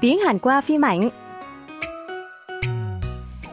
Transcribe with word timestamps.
tiếng 0.00 0.18
Hàn 0.18 0.38
qua 0.38 0.60
phim 0.60 0.84
ảnh. 0.84 1.10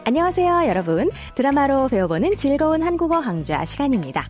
안녕하세요, 0.03 0.67
여러분. 0.67 1.07
드라마로 1.35 1.87
배워보는 1.87 2.35
즐거운 2.35 2.81
한국어 2.81 3.21
강좌 3.21 3.65
시간입니다. 3.65 4.29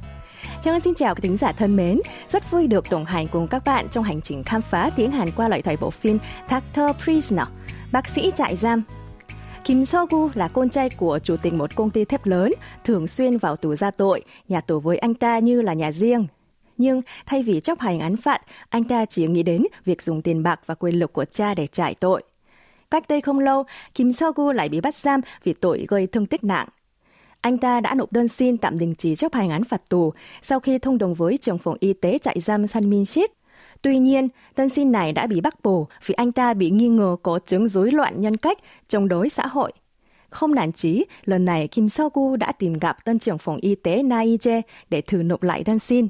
Trang 0.61 0.79
xin 0.79 0.93
chào 0.93 1.15
các 1.15 1.21
thính 1.21 1.37
giả 1.37 1.51
thân 1.51 1.75
mến. 1.75 1.99
Rất 2.27 2.51
vui 2.51 2.67
được 2.67 2.85
đồng 2.89 3.05
hành 3.05 3.27
cùng 3.27 3.47
các 3.47 3.65
bạn 3.65 3.87
trong 3.91 4.03
hành 4.03 4.21
trình 4.21 4.43
khám 4.43 4.61
phá 4.61 4.89
tiếng 4.95 5.11
Hàn 5.11 5.31
qua 5.31 5.47
lời 5.47 5.61
thoại 5.61 5.77
bộ 5.81 5.89
phim 5.89 6.19
Doctor 6.49 7.03
Prisoner, 7.03 7.47
bác 7.91 8.07
sĩ 8.07 8.31
trại 8.35 8.55
giam. 8.55 8.83
Kim 9.63 9.85
So-gu 9.85 10.29
là 10.33 10.47
con 10.47 10.69
trai 10.69 10.89
của 10.89 11.19
chủ 11.19 11.35
tịch 11.37 11.53
một 11.53 11.75
công 11.75 11.89
ty 11.89 12.05
thép 12.05 12.25
lớn, 12.25 12.53
thường 12.83 13.07
xuyên 13.07 13.37
vào 13.37 13.55
tù 13.55 13.75
ra 13.75 13.91
tội, 13.91 14.23
nhà 14.47 14.61
tù 14.61 14.79
với 14.79 14.97
anh 14.97 15.13
ta 15.13 15.39
như 15.39 15.61
là 15.61 15.73
nhà 15.73 15.91
riêng. 15.91 16.27
nhưng 16.78 17.02
thay 17.26 17.42
vì 17.42 17.60
chấp 17.60 17.80
hành 17.80 18.00
án 18.00 18.16
phạt, 18.16 18.42
anh 18.68 18.84
ta 18.84 19.04
chỉ 19.04 19.26
nghĩ 19.26 19.42
đến 19.42 19.62
việc 19.84 20.02
dùng 20.02 20.22
tiền 20.22 20.42
bạc 20.42 20.60
và 20.66 20.74
quyền 20.74 20.98
lực 20.98 21.12
của 21.12 21.24
cha 21.24 21.54
để 21.54 21.66
chạy 21.66 21.94
tội. 21.94 22.22
Cách 22.90 23.08
đây 23.08 23.20
không 23.20 23.38
lâu, 23.38 23.64
Kim 23.94 24.12
Seo-gu 24.12 24.52
lại 24.52 24.68
bị 24.68 24.80
bắt 24.80 24.94
giam 24.94 25.20
vì 25.44 25.52
tội 25.52 25.86
gây 25.88 26.06
thương 26.06 26.26
tích 26.26 26.44
nặng. 26.44 26.68
Anh 27.40 27.58
ta 27.58 27.80
đã 27.80 27.94
nộp 27.94 28.12
đơn 28.12 28.28
xin 28.28 28.58
tạm 28.58 28.78
đình 28.78 28.94
chỉ 28.98 29.16
chấp 29.16 29.34
hành 29.34 29.50
án 29.50 29.64
phạt 29.64 29.88
tù 29.88 30.12
sau 30.42 30.60
khi 30.60 30.78
thông 30.78 30.98
đồng 30.98 31.14
với 31.14 31.38
trưởng 31.38 31.58
phòng 31.58 31.76
y 31.80 31.92
tế 31.92 32.18
trại 32.18 32.40
giam 32.40 32.66
San 32.66 32.90
Min 32.90 33.04
Sik. 33.04 33.32
Tuy 33.82 33.98
nhiên, 33.98 34.28
đơn 34.56 34.68
xin 34.68 34.92
này 34.92 35.12
đã 35.12 35.26
bị 35.26 35.40
bác 35.40 35.62
bổ 35.62 35.88
vì 36.06 36.14
anh 36.14 36.32
ta 36.32 36.54
bị 36.54 36.70
nghi 36.70 36.88
ngờ 36.88 37.16
có 37.22 37.38
chứng 37.46 37.68
rối 37.68 37.90
loạn 37.90 38.20
nhân 38.20 38.36
cách, 38.36 38.58
chống 38.88 39.08
đối 39.08 39.28
xã 39.28 39.46
hội. 39.46 39.72
Không 40.30 40.54
nản 40.54 40.72
chí, 40.72 41.04
lần 41.24 41.44
này 41.44 41.68
Kim 41.68 41.88
Seo-gu 41.88 42.36
đã 42.36 42.52
tìm 42.52 42.72
gặp 42.72 43.04
tân 43.04 43.18
trưởng 43.18 43.38
phòng 43.38 43.56
y 43.56 43.74
tế 43.74 44.02
Na 44.02 44.20
Ije 44.24 44.62
để 44.90 45.00
thử 45.00 45.22
nộp 45.22 45.42
lại 45.42 45.62
đơn 45.66 45.78
xin. 45.78 46.08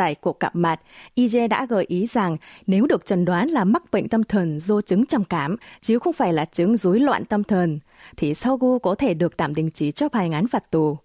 Tại 0.00 0.14
cuộc 0.14 0.40
gặp 0.40 0.56
mặt, 0.56 0.80
IJ 1.16 1.48
đã 1.48 1.66
gợi 1.66 1.84
ý 1.88 2.06
rằng 2.06 2.36
nếu 2.66 2.86
được 2.86 3.06
chẩn 3.06 3.24
đoán 3.24 3.48
là 3.48 3.64
mắc 3.64 3.82
bệnh 3.92 4.08
tâm 4.08 4.24
thần 4.24 4.60
do 4.60 4.80
chứng 4.80 5.06
trầm 5.06 5.24
cảm, 5.24 5.56
chứ 5.80 5.98
không 5.98 6.12
phải 6.12 6.32
là 6.32 6.44
chứng 6.44 6.76
rối 6.76 7.00
loạn 7.00 7.24
tâm 7.24 7.44
thần, 7.44 7.78
thì 8.16 8.34
Sogu 8.34 8.78
có 8.78 8.94
thể 8.94 9.14
được 9.14 9.36
tạm 9.36 9.54
đình 9.54 9.70
chỉ 9.74 9.90
chấp 9.90 10.14
hành 10.14 10.32
án 10.32 10.46
phạt 10.46 10.70
tù. 10.70 10.96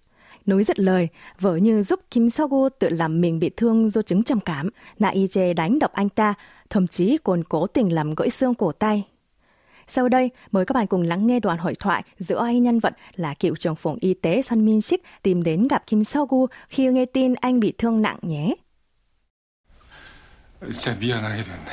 Nói 0.45 0.63
rất 0.63 0.79
lời, 0.79 1.07
vợ 1.39 1.55
như 1.55 1.83
giúp 1.83 1.99
Kim 2.11 2.29
Sogu 2.29 2.69
tự 2.79 2.89
làm 2.89 3.21
mình 3.21 3.39
bị 3.39 3.49
thương 3.57 3.89
do 3.89 4.01
chứng 4.01 4.23
trầm 4.23 4.39
cảm, 4.39 4.69
Na 4.99 5.11
IJ 5.11 5.53
đánh 5.53 5.79
đập 5.79 5.91
anh 5.93 6.09
ta, 6.09 6.33
thậm 6.69 6.87
chí 6.87 7.17
còn 7.23 7.43
cố 7.43 7.67
tình 7.67 7.93
làm 7.93 8.15
gãy 8.15 8.29
xương 8.29 8.55
cổ 8.55 8.71
tay. 8.71 9.03
Sau 9.87 10.09
đây, 10.09 10.29
mời 10.51 10.65
các 10.65 10.73
bạn 10.73 10.87
cùng 10.87 11.01
lắng 11.01 11.27
nghe 11.27 11.39
đoạn 11.39 11.57
hội 11.57 11.75
thoại 11.79 12.03
giữa 12.19 12.43
hai 12.43 12.59
nhân 12.59 12.79
vật 12.79 12.93
là 13.15 13.33
cựu 13.33 13.55
trưởng 13.55 13.75
phòng 13.75 13.97
y 13.99 14.13
tế 14.13 14.41
Sun 14.41 14.65
Min 14.65 14.81
Sik 14.81 15.03
tìm 15.21 15.43
đến 15.43 15.67
gặp 15.67 15.87
Kim 15.87 16.03
Sogu 16.03 16.47
khi 16.69 16.87
nghe 16.87 17.05
tin 17.05 17.33
anh 17.33 17.59
bị 17.59 17.73
thương 17.77 18.01
nặng 18.01 18.17
nhé. 18.21 18.55
진짜 20.71 20.93
미안하게 20.93 21.43
됐네. 21.43 21.65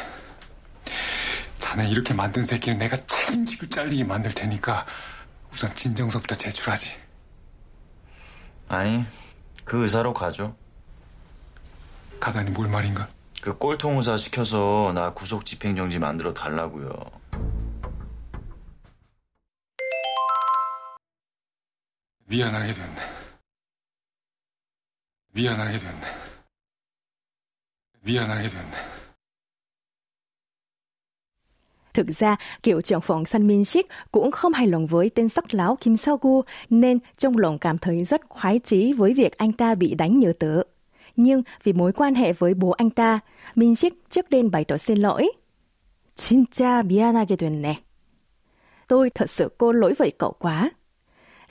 자네 1.58 1.88
이렇게 1.88 2.12
만든 2.14 2.42
새끼는 2.42 2.78
내가 2.78 2.96
책임지고 3.06 3.68
잘리게 3.68 4.04
만들 4.04 4.32
테니까 4.32 4.86
우선 5.52 5.74
진정서부터 5.74 6.34
제출하지. 6.34 6.96
아니, 8.68 9.04
그 9.64 9.82
의사로 9.82 10.12
가죠. 10.12 10.56
가다니 12.20 12.50
뭘 12.50 12.68
말인가? 12.68 13.08
그 13.40 13.56
꼴통 13.56 13.96
의사 13.96 14.16
시켜서 14.16 14.92
나 14.94 15.12
구속 15.12 15.44
집행정지 15.44 15.98
만들어 15.98 16.32
달라고요. 16.32 16.92
미안하게 22.26 22.72
됐네. 22.72 22.96
미안하게 25.32 25.78
됐네. 25.78 26.21
미안하게 28.01 28.49
됐네. 28.49 28.71
Thực 31.93 32.07
ra, 32.07 32.35
cựu 32.63 32.81
trưởng 32.81 33.01
phòng 33.01 33.25
Sun 33.25 33.47
Min 33.47 33.65
Sik 33.65 33.87
cũng 34.11 34.31
không 34.31 34.53
hài 34.53 34.67
lòng 34.67 34.87
với 34.87 35.09
tên 35.09 35.29
sắc 35.29 35.53
láo 35.53 35.75
Kim 35.75 35.97
So 35.97 36.17
Gu, 36.21 36.41
nên 36.69 36.99
trong 37.17 37.37
lòng 37.37 37.59
cảm 37.59 37.77
thấy 37.77 38.05
rất 38.05 38.21
khoái 38.29 38.59
chí 38.59 38.93
với 38.93 39.13
việc 39.13 39.37
anh 39.37 39.51
ta 39.51 39.75
bị 39.75 39.95
đánh 39.95 40.19
như 40.19 40.33
tớ. 40.33 40.61
Nhưng 41.15 41.43
vì 41.63 41.73
mối 41.73 41.93
quan 41.93 42.15
hệ 42.15 42.33
với 42.33 42.53
bố 42.53 42.71
anh 42.71 42.89
ta, 42.89 43.19
Min 43.55 43.75
Sik 43.75 43.93
trước 44.09 44.29
đêm 44.29 44.51
bày 44.51 44.65
tỏ 44.65 44.77
xin 44.77 44.97
lỗi. 44.97 45.31
진짜 46.17 46.81
미안하게 46.83 47.35
됐네. 47.35 47.83
Tôi 48.87 49.09
thật 49.09 49.29
sự 49.29 49.49
cô 49.57 49.71
lỗi 49.71 49.93
với 49.93 50.11
cậu 50.17 50.31
quá. 50.31 50.71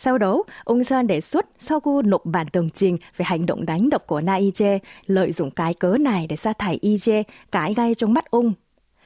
Sau 0.04 0.18
đó, 0.18 0.44
ông 0.64 0.84
sơn 0.84 1.08
đề 1.08 1.22
xuất 1.22 1.46
sau 1.60 1.80
cô 1.80 2.02
nộp 2.02 2.26
bản 2.26 2.48
tường 2.48 2.70
trình 2.70 2.98
về 3.18 3.26
hành 3.26 3.46
động 3.46 3.66
đánh 3.66 3.90
đập 3.90 4.08
của 4.08 4.22
Na 4.22 4.40
Ije, 4.40 4.80
lợi 5.06 5.32
dụng 5.32 5.52
cái 5.52 5.74
cớ 5.74 5.98
này 6.00 6.28
để 6.28 6.36
sa 6.36 6.54
thải 6.54 6.80
Ije, 6.82 7.24
cái 7.52 7.74
gai 7.74 7.96
trong 7.96 8.14
mắt 8.14 8.32
ông. 8.32 8.54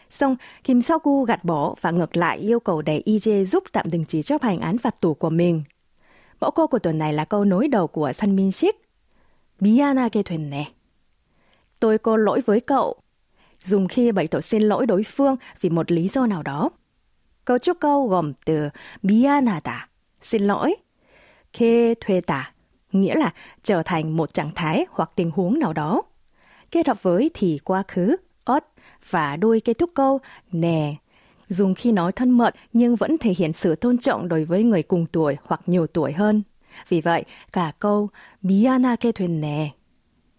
Xong, 0.10 0.36
Kim 0.64 0.82
Sao-gu 0.82 1.24
gạt 1.24 1.44
bỏ 1.44 1.76
và 1.82 1.92
ngược 1.92 2.18
lại 2.18 2.38
yêu 2.38 2.60
cầu 2.60 2.82
để 2.82 3.02
Ije 3.06 3.46
giúp 3.46 3.64
tạm 3.72 3.86
đình 3.92 4.06
chỉ 4.08 4.22
chấp 4.22 4.42
hành 4.42 4.60
án 4.60 4.78
phạt 4.78 5.02
tù 5.02 5.14
của 5.14 5.30
mình. 5.30 5.64
Mẫu 6.40 6.52
câu 6.52 6.68
của 6.68 6.80
tuần 6.80 6.98
này 6.98 7.14
là 7.14 7.26
câu 7.26 7.46
nối 7.46 7.68
đầu 7.68 7.88
của 7.88 8.14
Sun 8.14 8.36
Min 8.36 8.52
Sik. 8.52 8.76
Miyanage 9.60 10.24
thuyền 10.24 10.50
nè. 10.50 10.66
Tôi 11.80 11.98
có 11.98 12.18
lỗi 12.18 12.42
với 12.46 12.60
cậu. 12.60 12.96
Dùng 13.62 13.88
khi 13.88 14.12
bày 14.12 14.28
tỏ 14.28 14.42
xin 14.42 14.62
lỗi 14.62 14.86
đối 14.86 15.04
phương 15.04 15.36
vì 15.62 15.70
một 15.70 15.92
lý 15.92 16.08
do 16.08 16.26
nào 16.26 16.44
đó. 16.44 16.70
câu 17.46 17.58
trúc 17.58 17.78
câu 17.80 18.08
gồm 18.08 18.34
từ 18.46 18.70
miyanada, 19.02 19.90
xin 20.22 20.44
lỗi, 20.44 20.76
kê 21.55 21.95
thuê 22.01 22.21
tả, 22.21 22.53
nghĩa 22.93 23.15
là 23.15 23.31
trở 23.63 23.83
thành 23.83 24.17
một 24.17 24.35
trạng 24.35 24.51
thái 24.55 24.87
hoặc 24.91 25.11
tình 25.15 25.31
huống 25.31 25.59
nào 25.59 25.73
đó. 25.73 26.03
Kết 26.71 26.89
hợp 26.89 27.03
với 27.03 27.31
thì 27.35 27.59
quá 27.65 27.83
khứ, 27.89 28.17
ớt 28.45 28.67
và 29.11 29.37
đuôi 29.37 29.61
kết 29.61 29.79
thúc 29.79 29.91
câu 29.95 30.21
nè, 30.53 30.95
dùng 31.49 31.75
khi 31.75 31.93
nói 31.93 32.13
thân 32.13 32.31
mật 32.31 32.55
nhưng 32.73 32.97
vẫn 32.97 33.19
thể 33.19 33.35
hiện 33.39 33.53
sự 33.53 33.77
tôn 33.77 33.99
trọng 33.99 34.29
đối 34.29 34.45
với 34.45 34.65
người 34.65 34.83
cùng 34.83 35.07
tuổi 35.13 35.37
hoặc 35.45 35.61
nhiều 35.67 35.87
tuổi 35.87 36.13
hơn. 36.13 36.43
Vì 36.89 37.01
vậy, 37.01 37.25
cả 37.53 37.73
câu 37.79 38.09
미안하게 38.43 39.13
됐네 39.13 39.71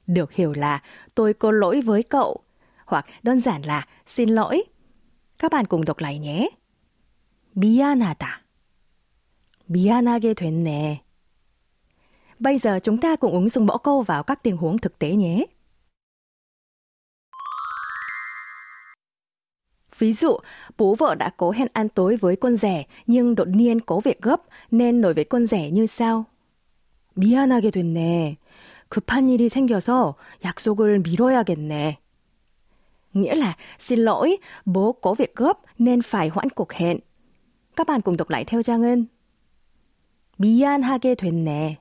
được 0.07 0.31
hiểu 0.31 0.53
là 0.53 0.81
tôi 1.15 1.33
có 1.33 1.51
lỗi 1.51 1.81
với 1.81 2.03
cậu 2.03 2.39
hoặc 2.85 3.05
đơn 3.23 3.39
giản 3.39 3.61
là 3.61 3.87
xin 4.07 4.29
lỗi. 4.29 4.63
Các 5.39 5.51
bạn 5.51 5.65
cùng 5.65 5.85
đọc 5.85 5.99
lại 5.99 6.19
nhé. 6.19 6.49
미안하다. 7.55 8.41
미안하게 9.67 10.33
됐네. 10.33 11.03
Bây 12.39 12.57
giờ 12.57 12.79
chúng 12.83 12.97
ta 12.97 13.15
cùng 13.15 13.33
ứng 13.33 13.49
dụng 13.49 13.65
mẫu 13.65 13.77
câu 13.77 14.01
vào 14.01 14.23
các 14.23 14.43
tình 14.43 14.57
huống 14.57 14.77
thực 14.77 14.99
tế 14.99 15.11
nhé. 15.11 15.45
Ví 19.99 20.13
dụ, 20.13 20.37
bố 20.77 20.95
vợ 20.95 21.15
đã 21.15 21.31
cố 21.37 21.51
hẹn 21.51 21.67
ăn 21.73 21.89
tối 21.89 22.15
với 22.15 22.35
con 22.35 22.55
rể 22.55 22.83
nhưng 23.07 23.35
đột 23.35 23.47
nhiên 23.47 23.81
có 23.81 23.99
việc 23.99 24.21
gấp 24.21 24.41
nên 24.71 25.01
nói 25.01 25.13
với 25.13 25.23
con 25.23 25.47
rể 25.47 25.69
như 25.69 25.87
sau. 25.87 26.25
미안하게 27.15 27.71
됐네. 27.71 28.37
급한 28.89 29.29
일이 29.29 29.49
생겨서 29.49 30.15
약속을 30.43 31.01
미뤄야겠네. 31.03 31.97
Nghĩa 33.13 33.35
là 33.35 33.57
xin 33.79 33.99
lỗi, 33.99 34.37
bố 34.65 34.91
có 34.91 35.13
việc 35.13 35.35
gấp 35.35 35.59
nên 35.77 36.01
phải 36.01 36.29
hoãn 36.29 36.49
cuộc 36.49 36.73
hẹn. 36.73 36.99
Các 37.75 37.87
bạn 37.87 38.01
cùng 38.01 38.17
đọc 38.17 38.29
lại 38.29 38.45
theo 38.45 38.63
Trang 38.63 38.81
Ngân. 38.81 39.07
미안하게 40.37 41.15
됐네. 41.15 41.77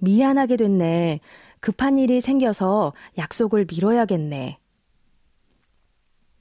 미안하게 0.00 0.56
됐네. 0.56 1.20
급한 1.60 1.98
일이 1.98 2.20
생겨서 2.20 2.92
약속을 3.18 3.66
미뤄야겠네. 3.66 4.58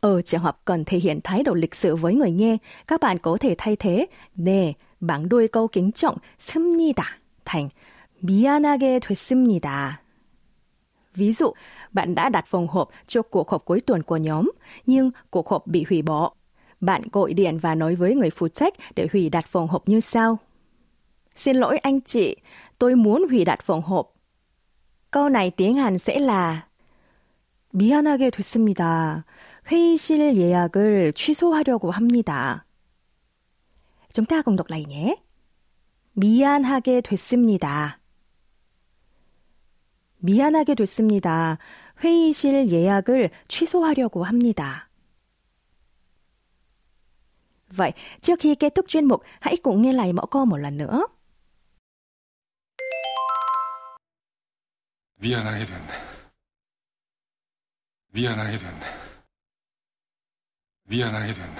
Ở 0.01 0.21
trường 0.21 0.41
hợp 0.41 0.57
cần 0.65 0.83
thể 0.85 0.97
hiện 0.97 1.19
thái 1.23 1.43
độ 1.43 1.53
lịch 1.53 1.75
sự 1.75 1.95
với 1.95 2.15
người 2.15 2.31
nghe, 2.31 2.57
các 2.87 3.01
bạn 3.01 3.17
có 3.17 3.37
thể 3.39 3.55
thay 3.57 3.75
thế 3.75 4.05
nè 4.35 4.73
bằng 4.99 5.29
đuôi 5.29 5.47
câu 5.47 5.67
kính 5.67 5.91
trọng 5.91 6.17
습니다 6.39 7.03
thành 7.45 7.69
미안하게 8.21 8.99
됐습니다. 8.99 10.01
Ví 11.15 11.33
dụ, 11.33 11.53
bạn 11.91 12.15
đã 12.15 12.29
đặt 12.29 12.45
phòng 12.47 12.67
họp 12.67 12.89
cho 13.07 13.21
cuộc 13.21 13.49
họp 13.49 13.65
cuối 13.65 13.81
tuần 13.81 14.03
của 14.03 14.17
nhóm, 14.17 14.51
nhưng 14.85 15.11
cuộc 15.29 15.49
họp 15.49 15.67
bị 15.67 15.85
hủy 15.89 16.01
bỏ. 16.01 16.33
Bạn 16.79 17.01
gọi 17.11 17.33
điện 17.33 17.57
và 17.57 17.75
nói 17.75 17.95
với 17.95 18.15
người 18.15 18.29
phụ 18.29 18.47
trách 18.47 18.73
để 18.95 19.07
hủy 19.13 19.29
đặt 19.29 19.45
phòng 19.47 19.67
họp 19.67 19.87
như 19.87 19.99
sau. 19.99 20.37
Xin 21.35 21.55
lỗi 21.55 21.77
anh 21.77 22.01
chị, 22.01 22.35
tôi 22.79 22.95
muốn 22.95 23.25
hủy 23.29 23.45
đặt 23.45 23.59
phòng 23.63 23.81
họp. 23.81 24.13
Câu 25.11 25.29
này 25.29 25.51
tiếng 25.51 25.75
Hàn 25.75 25.97
sẽ 25.97 26.19
là 26.19 26.61
미안하게 27.75 28.29
됐습니다. 28.29 29.25
회의실 29.67 30.37
예약을 30.37 31.11
취소하려고 31.13 31.91
합니다. 31.91 32.65
Chúng 34.13 34.25
ta 34.25 34.41
cùng 34.41 34.55
đọc 34.55 34.67
lại 34.69 34.85
nhé. 34.85 35.17
미안하게 36.13 37.01
됐습니다. 37.01 37.99
미안하게 40.19 40.75
됐습니다. 40.75 41.57
회의실 42.01 42.71
예약을 42.71 43.29
취소하려고 43.49 44.23
합니다. 44.23 44.89
Vậy, 47.69 47.93
trước 48.21 48.39
khi 48.39 48.55
kết 48.55 48.75
thúc 48.75 48.85
chuyên 48.87 49.05
mục, 49.05 49.21
hãy 49.39 49.57
cùng 49.57 49.81
nghe 49.81 49.93
lại 49.93 50.13
mẫu 50.13 50.25
câu 50.25 50.45
một 50.45 50.57
lần 50.57 50.77
nữa. 50.77 51.07
Vieraydın. 55.20 55.84
Vieraydın. 58.14 58.76
Vieraydın. 60.88 61.50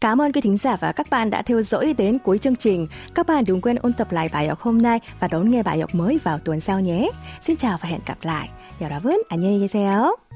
Cảm 0.00 0.20
ơn 0.20 0.32
quý 0.32 0.40
thính 0.40 0.56
giả 0.58 0.76
và 0.80 0.92
các 0.92 1.10
bạn 1.10 1.30
đã 1.30 1.42
theo 1.42 1.62
dõi 1.62 1.94
đến 1.98 2.18
cuối 2.18 2.38
chương 2.38 2.56
trình. 2.56 2.88
Các 3.14 3.26
bạn 3.26 3.44
đừng 3.46 3.60
quên 3.60 3.76
ôn 3.76 3.92
tập 3.92 4.12
lại 4.12 4.28
bài 4.32 4.48
học 4.48 4.60
hôm 4.60 4.82
nay 4.82 5.00
và 5.20 5.28
đón 5.28 5.50
nghe 5.50 5.62
bài 5.62 5.80
học 5.80 5.94
mới 5.94 6.18
vào 6.24 6.38
tuần 6.38 6.60
sau 6.60 6.80
nhé. 6.80 7.10
Xin 7.42 7.56
chào 7.56 7.78
và 7.82 7.88
hẹn 7.88 8.00
gặp 8.06 8.18
lại. 8.22 8.48
여러분 8.80 9.18
안녕히 9.28 9.58
계세요. 9.58 10.27